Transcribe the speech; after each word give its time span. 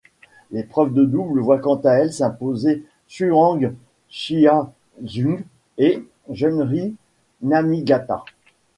L'épreuve 0.49 0.95
de 0.95 1.05
double 1.05 1.41
voit 1.41 1.59
quant 1.59 1.79
à 1.81 1.91
elle 1.91 2.11
s'imposer 2.11 2.83
Chuang 3.07 3.59
Chia-Jung 4.09 5.43
et 5.77 6.03
Junri 6.27 6.95
Namigata. 7.43 8.25